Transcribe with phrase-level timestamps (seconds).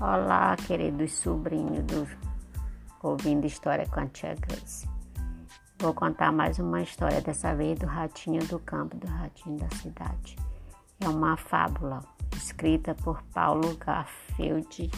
[0.00, 2.08] Olá, queridos sobrinhos do
[3.02, 4.88] Ouvindo História com a Tia Grace.
[5.78, 10.36] Vou contar mais uma história, dessa vez do ratinho do campo, do ratinho da cidade.
[11.00, 12.02] É uma fábula
[12.34, 14.90] escrita por Paulo Garfield,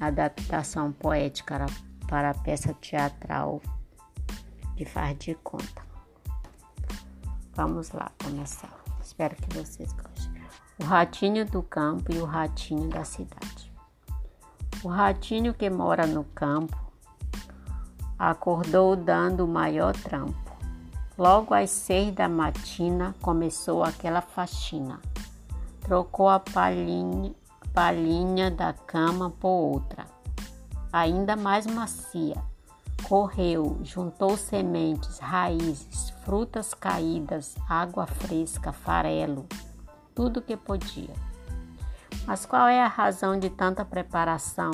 [0.00, 1.66] adaptação poética
[2.06, 3.60] para a peça teatral
[4.76, 5.82] de Faz de Conta.
[7.54, 8.80] Vamos lá começar.
[9.02, 10.40] Espero que vocês gostem.
[10.78, 13.63] O ratinho do campo e o ratinho da cidade.
[14.84, 16.76] O ratinho que mora no campo
[18.18, 20.52] acordou dando o maior trampo.
[21.16, 25.00] Logo às seis da matina começou aquela faxina.
[25.80, 27.34] Trocou a palhinha,
[28.50, 30.04] da cama por outra,
[30.92, 32.36] ainda mais macia.
[33.04, 39.46] Correu, juntou sementes, raízes, frutas caídas, água fresca, farelo,
[40.14, 41.33] tudo que podia.
[42.26, 44.70] Mas qual é a razão de tanta preparação?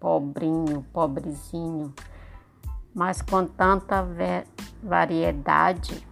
[0.00, 1.92] Pobrinho, pobrezinho,
[2.94, 4.06] mas com tanta
[4.82, 6.06] variedade.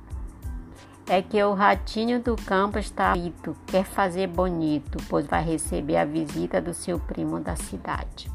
[1.08, 6.04] É que o ratinho do campo está bonito, quer fazer bonito, pois vai receber a
[6.04, 8.28] visita do seu primo da cidade,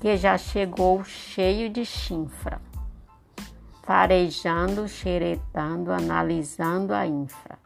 [0.00, 2.62] que já chegou cheio de chinfra,
[3.82, 7.61] farejando, xeretando, analisando a infra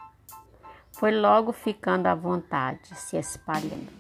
[0.99, 3.93] foi logo ficando à vontade, se espalhando.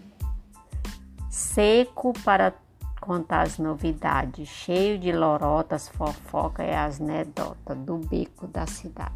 [1.28, 2.54] Seco para
[3.02, 9.12] contar as novidades, cheio de lorotas, fofoca e as anedotas do beco da cidade.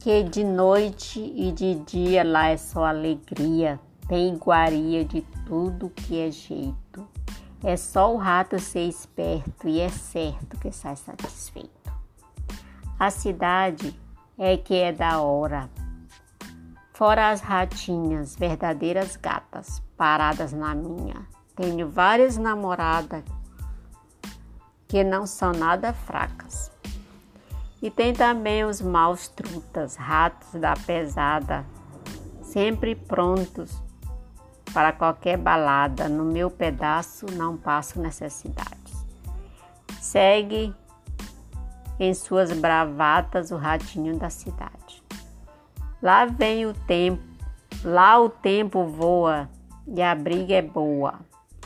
[0.00, 6.20] Que de noite e de dia lá é só alegria, tem iguaria de tudo que
[6.20, 7.08] é jeito.
[7.64, 11.81] É só o rato ser esperto e é certo que sai satisfeito.
[13.02, 13.98] A cidade
[14.38, 15.68] é que é da hora.
[16.92, 21.26] Fora as ratinhas, verdadeiras gatas, paradas na minha.
[21.56, 23.24] Tenho várias namoradas
[24.86, 26.70] que não são nada fracas.
[27.82, 31.66] E tem também os maus trutas, ratos da pesada,
[32.40, 33.82] sempre prontos
[34.72, 36.08] para qualquer balada.
[36.08, 39.04] No meu pedaço não passo necessidades.
[40.00, 40.72] Segue
[42.02, 45.04] em suas bravatas o ratinho da cidade.
[46.02, 47.22] Lá vem o tempo,
[47.84, 49.48] lá o tempo voa
[49.86, 51.20] e a briga é boa.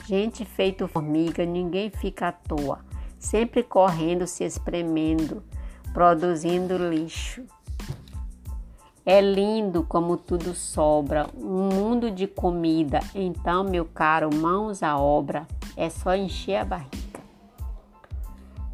[0.07, 2.81] Gente feito formiga, ninguém fica à toa,
[3.19, 5.43] sempre correndo, se espremendo,
[5.95, 7.43] produzindo lixo.
[9.07, 13.01] É lindo como tudo sobra, um mundo de comida.
[13.15, 17.06] Então, meu caro, mãos à obra, é só encher a barriga.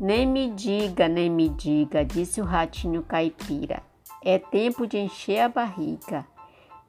[0.03, 3.85] Nem me diga, nem me diga, disse o ratinho caipira.
[4.21, 6.27] É tempo de encher a barriga.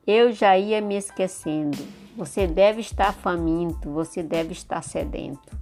[0.08, 1.78] Eu já ia me esquecendo.
[2.18, 5.56] Você deve estar faminto, você deve estar sedento.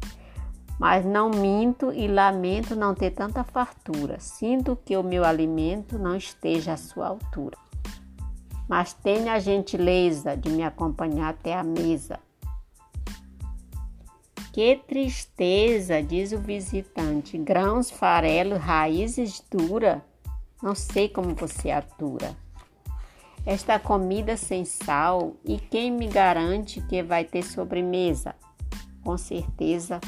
[0.80, 4.18] Mas não minto e lamento não ter tanta fartura.
[4.18, 7.58] Sinto que o meu alimento não esteja à sua altura.
[8.66, 12.18] Mas tenha a gentileza de me acompanhar até a mesa
[14.52, 17.38] que tristeza, diz o visitante.
[17.38, 20.04] Grãos, farelo, raízes dura.
[20.62, 22.36] Não sei como você atura.
[23.46, 28.36] Esta comida sem sal, e quem me garante que vai ter sobremesa?
[29.04, 30.00] Com certeza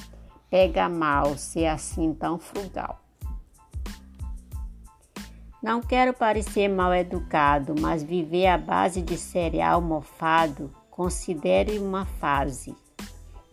[0.50, 3.00] pega mal ser assim tão frugal.
[5.64, 12.76] Não quero parecer mal educado, mas viver à base de cereal mofado considere uma fase.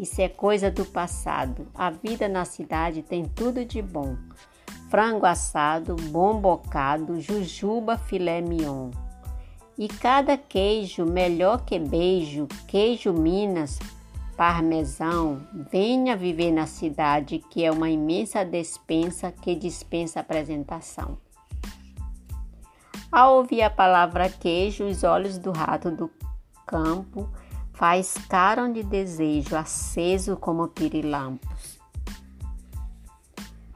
[0.01, 1.69] Isso é coisa do passado.
[1.75, 4.17] A vida na cidade tem tudo de bom:
[4.89, 8.91] frango assado, bom bocado, jujuba, filé mignon.
[9.77, 13.79] E cada queijo melhor que beijo, queijo Minas,
[14.39, 21.19] parmesão, venha viver na cidade, que é uma imensa despensa que dispensa apresentação.
[23.13, 26.11] Ao ouvir a palavra queijo, os olhos do rato do
[26.67, 27.29] campo
[27.73, 31.79] faiscaram de desejo, aceso como pirilampos.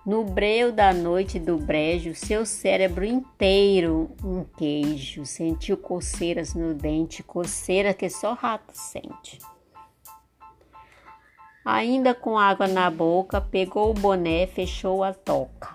[0.05, 7.23] No breu da noite do brejo, seu cérebro inteiro um queijo, sentiu coceiras no dente,
[7.23, 9.39] coceira que só rato sente.
[11.65, 15.75] Ainda com água na boca, pegou o boné, fechou a toca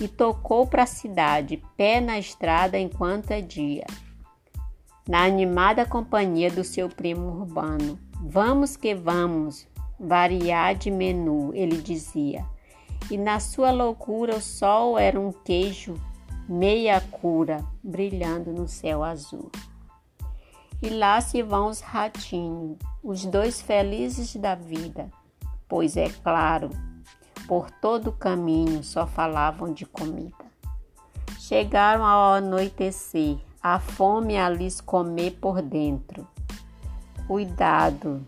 [0.00, 3.84] e tocou para a cidade, pé na estrada enquanto é dia
[5.08, 7.98] na animada companhia do seu primo urbano.
[8.20, 9.66] Vamos que vamos,
[9.98, 12.44] variar de menu, ele dizia.
[13.10, 15.94] E na sua loucura o sol era um queijo
[16.48, 19.50] meia cura, brilhando no céu azul.
[20.82, 25.10] E lá se vão os ratinhos, os dois felizes da vida,
[25.68, 26.70] pois é claro,
[27.46, 30.44] por todo o caminho só falavam de comida.
[31.38, 36.28] Chegaram ao anoitecer, a fome a lhes comer por dentro.
[37.26, 38.22] Cuidado,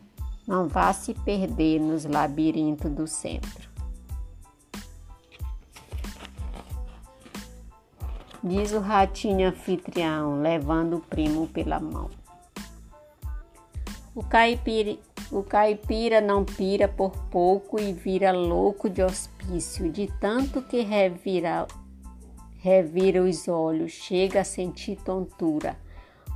[0.48, 3.68] não vá se perder nos labirintos do centro.
[8.42, 12.08] Diz o ratinho anfitrião, levando o primo pela mão.
[14.14, 14.96] O caipira,
[15.30, 21.66] o caipira não pira por pouco e vira louco de hospício, de tanto que revira,
[22.66, 25.78] revira os olhos, chega a sentir tontura,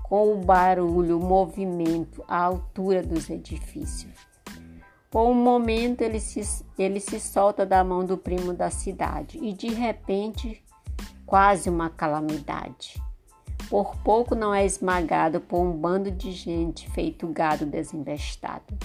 [0.04, 4.14] com o barulho, o movimento, a altura dos edifícios.
[5.10, 9.52] Por um momento ele se, ele se solta da mão do primo da cidade e
[9.52, 10.62] de repente,
[11.26, 13.02] quase uma calamidade.
[13.68, 18.78] Por pouco não é esmagado por um bando de gente feito gado desinvestado,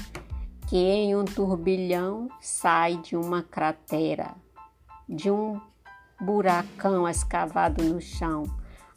[0.68, 4.34] que em um turbilhão sai de uma cratera,
[5.08, 5.62] de um
[6.20, 8.44] buracão escavado no chão.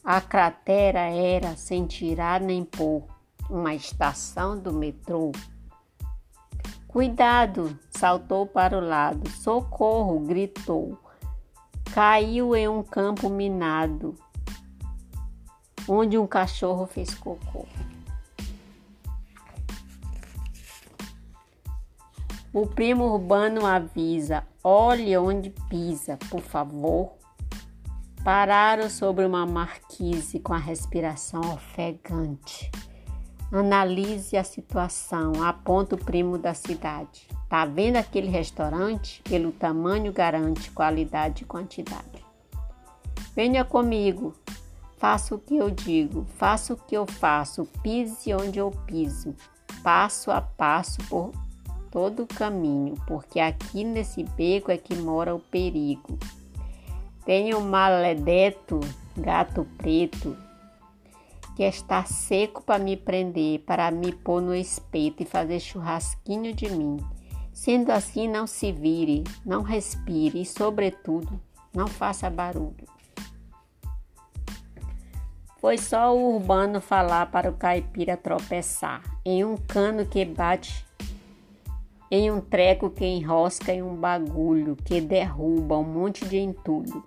[0.05, 3.05] A cratera era, sem tirar nem pôr,
[3.51, 5.33] uma estação do metrô.
[6.87, 7.79] Cuidado!
[7.91, 9.29] saltou para o lado.
[9.31, 10.21] Socorro!
[10.21, 10.99] gritou.
[11.93, 14.15] Caiu em um campo minado
[15.89, 17.67] onde um cachorro fez cocô.
[22.53, 27.13] O primo urbano avisa: olhe onde pisa, por favor.
[28.25, 32.71] Pararam sobre uma marquise com a respiração ofegante.
[33.51, 37.27] Analise a situação, aponta o primo da cidade.
[37.49, 39.23] Tá vendo aquele restaurante?
[39.23, 42.27] Pelo tamanho garante qualidade e quantidade.
[43.35, 44.35] Venha comigo,
[44.99, 49.33] Faça o que eu digo, faça o que eu faço, pise onde eu piso,
[49.81, 51.31] passo a passo por
[51.91, 56.19] todo o caminho, porque aqui nesse beco é que mora o perigo.
[57.25, 58.81] Tenho um maledeto,
[59.17, 60.37] gato preto,
[61.57, 66.71] que está seco para me prender, para me pôr no espeto e fazer churrasquinho de
[66.71, 66.99] mim.
[67.53, 71.41] Sendo assim, não se vire, não respire e, sobretudo,
[71.75, 72.87] não faça barulho.
[75.61, 80.87] Foi só o urbano falar para o caipira tropeçar em um cano que bate,
[82.11, 87.05] em um treco que enrosca em um bagulho que derruba um monte de entulho,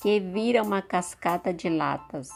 [0.00, 2.30] que vira uma cascata de latas,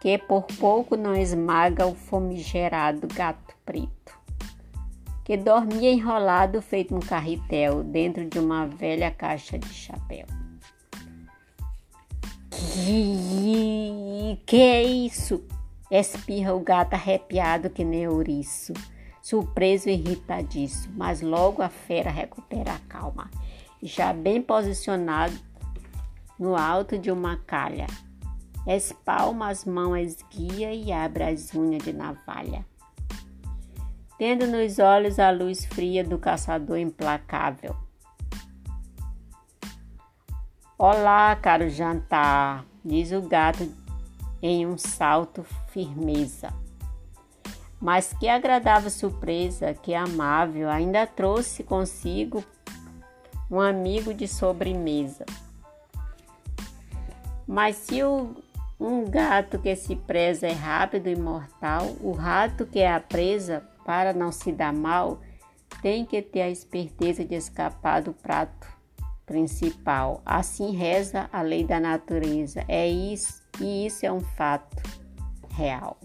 [0.00, 4.18] que por pouco não esmaga o famigerado gato preto,
[5.24, 10.26] que dormia enrolado feito um carretel dentro de uma velha caixa de chapéu.
[12.50, 15.44] Que, que é isso?
[15.90, 18.72] Espirra o gato arrepiado que nem ouriço,
[19.24, 23.30] surpreso e irritadíssimo, mas logo a fera recupera a calma,
[23.82, 25.32] já bem posicionado
[26.38, 27.86] no alto de uma calha.
[28.66, 32.66] Espalma as mãos esguia e abre as unhas de navalha.
[34.18, 37.74] Tendo nos olhos a luz fria do caçador implacável,
[40.76, 43.72] Olá, caro jantar, diz o gato
[44.42, 46.63] em um salto firmeza.
[47.84, 52.42] Mas que agradável surpresa, que amável, ainda trouxe consigo
[53.50, 55.26] um amigo de sobremesa.
[57.46, 58.34] Mas se o,
[58.80, 63.62] um gato que se preza é rápido e mortal, o rato que é a presa,
[63.84, 65.20] para não se dar mal,
[65.82, 68.66] tem que ter a esperteza de escapar do prato
[69.26, 70.22] principal.
[70.24, 72.64] Assim reza a lei da natureza.
[72.66, 74.82] É isso, e isso é um fato
[75.50, 75.98] real.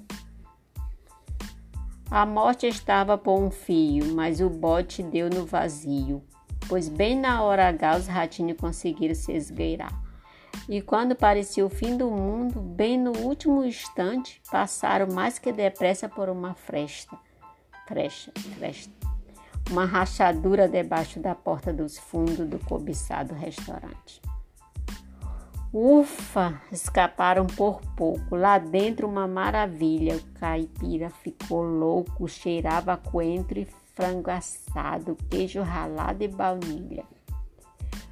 [2.12, 6.24] A morte estava por um fio, mas o bote deu no vazio,
[6.68, 9.94] pois bem na hora H os ratinhos conseguiram se esgueirar.
[10.68, 16.10] E quando parecia o fim do mundo, bem no último instante, passaram mais que depressa
[16.10, 17.16] por uma fresta.
[17.88, 19.10] Fresta, fresta
[19.70, 24.22] uma rachadura debaixo da porta dos fundos do cobiçado restaurante.
[25.72, 26.60] Ufa!
[26.72, 28.36] Escaparam por pouco.
[28.36, 30.16] Lá dentro, uma maravilha.
[30.16, 37.04] O caipira ficou louco, cheirava coentro e frango assado, queijo ralado e baunilha.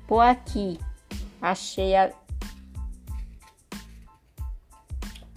[0.08, 0.80] Por aqui,
[1.42, 2.12] achei a,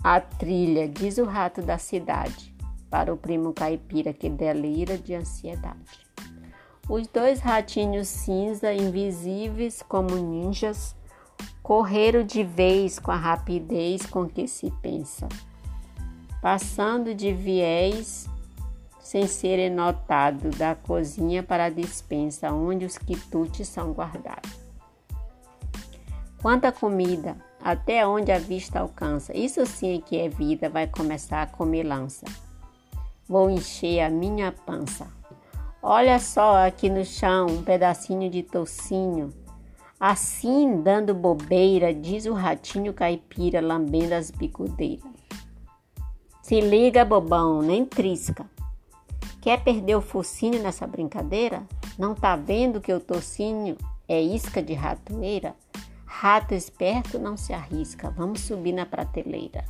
[0.04, 2.54] a trilha, diz o rato da cidade,
[2.90, 6.06] para o primo caipira que delira de ansiedade.
[6.88, 10.96] Os dois ratinhos cinza, invisíveis como ninjas,
[11.70, 15.28] correram de vez com a rapidez com que se pensa,
[16.42, 18.28] passando de viés
[18.98, 24.50] sem serem notados da cozinha para a dispensa, onde os quitutes são guardados.
[26.42, 29.32] Quanta comida, até onde a vista alcança.
[29.32, 32.26] Isso sim é que é vida, vai começar a comilança.
[33.28, 35.06] Vou encher a minha pança.
[35.80, 39.32] Olha só aqui no chão um pedacinho de tocinho
[40.00, 45.04] Assim, dando bobeira, diz o ratinho caipira, lambendo as bicudeiras.
[46.42, 48.48] Se liga, bobão, nem trisca.
[49.42, 51.62] Quer perder o focinho nessa brincadeira?
[51.98, 53.76] Não tá vendo que o tocinho
[54.08, 55.54] é isca de ratoeira?
[56.06, 59.66] Rato esperto não se arrisca, vamos subir na prateleira.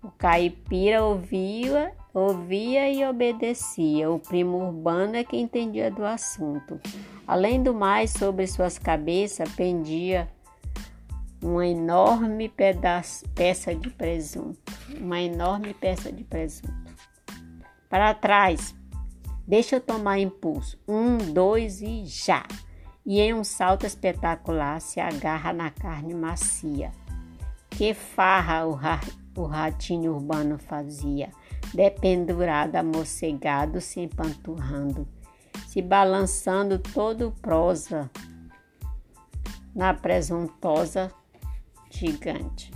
[0.00, 4.08] O caipira ouvia, ouvia e obedecia.
[4.08, 6.80] O primo urbano é que entendia do assunto.
[7.26, 10.28] Além do mais, sobre suas cabeças pendia
[11.42, 14.72] uma enorme pedaço, peça de presunto.
[15.00, 16.72] Uma enorme peça de presunto.
[17.90, 18.74] Para trás,
[19.46, 20.78] deixa eu tomar impulso.
[20.86, 22.44] Um, dois e já!
[23.04, 26.92] E em um salto espetacular se agarra na carne macia.
[27.70, 29.00] Que farra o, ra
[29.36, 31.30] o ratinho urbano fazia,
[31.74, 35.06] dependurado, amocegado, se empanturrando
[35.76, 38.10] se balançando todo prosa
[39.74, 41.12] na presuntosa
[41.90, 42.72] gigante.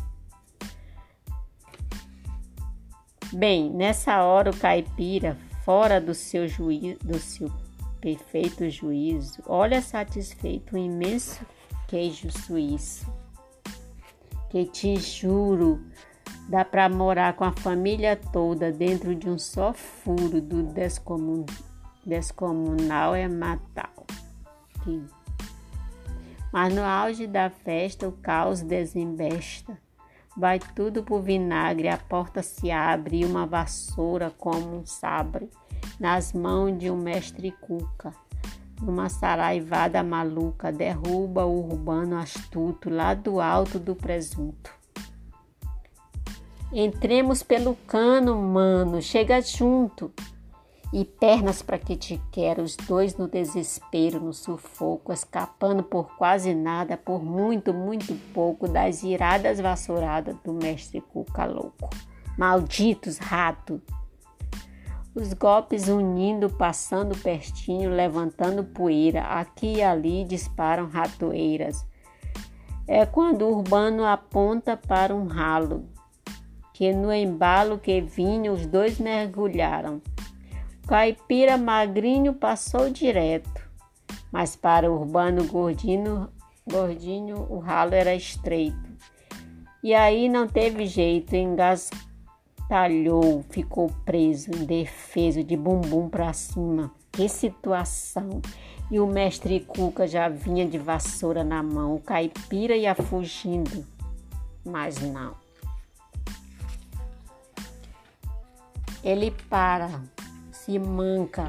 [3.32, 7.50] Bem, nessa hora o caipira, fora do seu juízo, do seu
[8.02, 11.40] perfeito juízo, olha satisfeito um imenso
[11.88, 13.10] queijo suíço,
[14.50, 15.82] que te juro
[16.50, 21.46] dá para morar com a família toda dentro de um só furo do descomun
[22.04, 24.06] descomunal é matal.
[26.52, 29.78] Mas no auge da festa o caos desembesta.
[30.36, 35.50] Vai tudo pro vinagre, a porta se abre e uma vassoura como um sabre
[35.98, 38.12] nas mãos de um mestre cuca.
[38.80, 44.72] Numa saraivada maluca, derruba o urbano astuto lá do alto do presunto.
[46.72, 50.12] Entremos pelo cano, mano, chega junto
[50.92, 56.52] e pernas para que te quero, os dois no desespero, no sufoco, escapando por quase
[56.54, 61.88] nada, por muito, muito pouco, das iradas vassouradas do mestre Cuca louco.
[62.36, 63.80] Malditos rato!
[65.14, 71.84] Os golpes unindo, passando pertinho, levantando poeira, aqui e ali disparam ratoeiras.
[72.86, 75.84] É quando o urbano aponta para um ralo,
[76.72, 80.00] que no embalo que vinha os dois mergulharam.
[80.90, 83.62] Caipira magrinho passou direto,
[84.32, 86.28] mas para o urbano gordinho,
[86.68, 88.90] gordinho o ralo era estreito.
[89.84, 96.90] E aí não teve jeito, engastalhou, ficou preso, indefeso, de bumbum para cima.
[97.12, 98.42] Que situação!
[98.90, 103.86] E o mestre Cuca já vinha de vassoura na mão, o caipira ia fugindo,
[104.64, 105.36] mas não.
[109.04, 109.88] Ele para,
[110.78, 111.46] manca.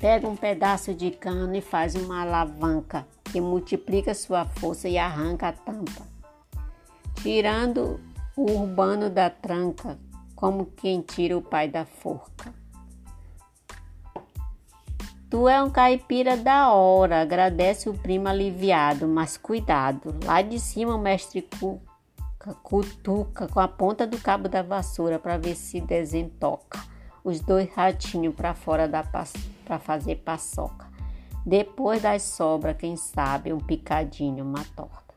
[0.00, 5.48] Pega um pedaço de cano e faz uma alavanca que multiplica sua força e arranca
[5.48, 6.06] a tampa,
[7.22, 7.98] tirando
[8.36, 9.98] o urbano da tranca,
[10.34, 12.54] como quem tira o pai da forca.
[15.28, 20.94] Tu é um caipira da hora, agradece o primo aliviado, mas cuidado, lá de cima
[20.94, 26.95] o mestre cuca, cutuca com a ponta do cabo da vassoura para ver se desentoca
[27.26, 28.88] os dois ratinhos para fora
[29.64, 30.86] para fazer paçoca.
[31.44, 35.12] Depois das sobras, quem sabe, um picadinho, uma torta.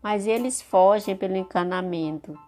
[0.00, 2.38] Mas eles fogem pelo encanamento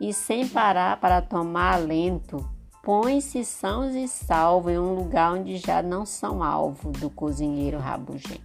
[0.00, 2.48] e, sem parar para tomar alento,
[2.80, 8.40] põem-se sãos e salvos em um lugar onde já não são alvo do cozinheiro rabugento.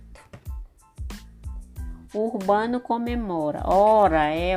[2.16, 3.62] O urbano comemora.
[3.64, 4.56] Ora, é,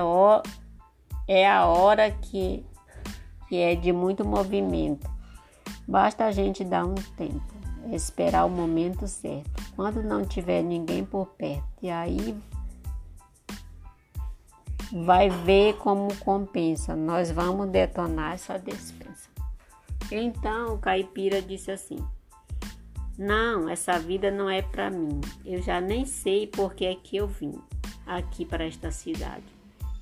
[1.27, 2.65] é a hora que
[3.49, 5.09] que é de muito movimento.
[5.87, 7.43] Basta a gente dar um tempo,
[7.93, 9.51] esperar o momento certo.
[9.75, 12.37] Quando não tiver ninguém por perto, e aí
[14.93, 16.95] vai ver como compensa.
[16.95, 19.29] Nós vamos detonar essa despensa.
[20.11, 21.99] Então o caipira disse assim:
[23.19, 25.21] Não, essa vida não é para mim.
[25.45, 27.55] Eu já nem sei por que é que eu vim
[28.07, 29.58] aqui para esta cidade.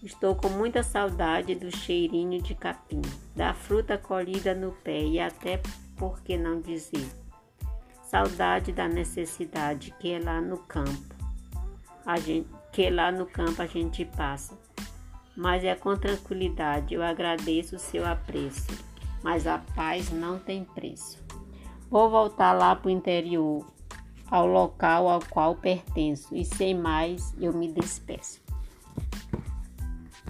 [0.06, 3.02] Estou com muita saudade do cheirinho de capim,
[3.34, 5.60] da fruta colhida no pé e até,
[5.96, 7.04] por que não dizer,
[8.04, 11.12] saudade da necessidade que é lá no campo.
[12.06, 14.56] a gente, que lá no campo a gente passa.
[15.36, 18.68] Mas é com tranquilidade, eu agradeço o seu apreço,
[19.25, 21.18] mas a paz não tem preço.
[21.90, 23.66] Vou voltar lá para o interior,
[24.30, 28.45] ao local ao qual pertenço, e sem mais eu me despeço.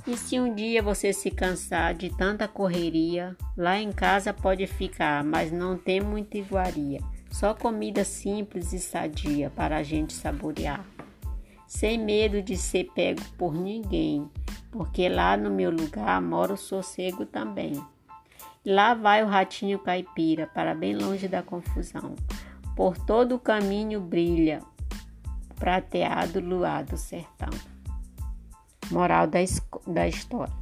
[0.06, 5.24] E se um dia você se cansar de tanta correria, lá em casa pode ficar,
[5.24, 7.00] mas não tem muita iguaria.
[7.28, 10.86] Só comida simples e sadia para a gente saborear.
[11.66, 14.30] Sem medo de ser pego por ninguém,
[14.70, 17.72] porque lá no meu lugar mora o sossego também.
[18.64, 22.14] Lá vai o ratinho caipira, para bem longe da confusão.
[22.76, 24.62] Por todo o caminho brilha
[25.56, 27.50] prateado luar do sertão.
[28.90, 29.38] Moral da,
[29.86, 30.52] da história: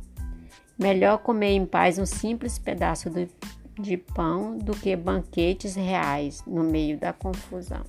[0.78, 3.28] Melhor comer em paz um simples pedaço de,
[3.78, 7.84] de pão do que banquetes reais no meio da confusão.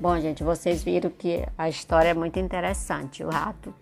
[0.00, 3.22] Bom, gente, vocês viram que a história é muito interessante.
[3.22, 3.74] O rato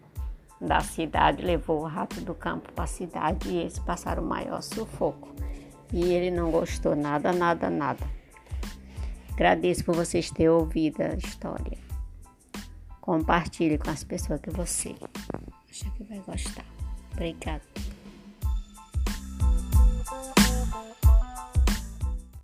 [0.61, 4.61] da cidade levou o rato do campo para a cidade e eles passaram o maior
[4.61, 5.29] sufoco.
[5.93, 8.05] E ele não gostou nada, nada, nada.
[9.33, 11.88] Agradeço por vocês terem ouvido a história.
[13.09, 14.95] Compartilhe com as pessoas que você
[15.71, 16.63] acha que vai gostar.
[17.13, 17.63] Obrigada.